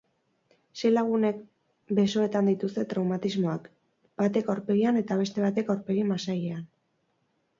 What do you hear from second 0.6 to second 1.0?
Sei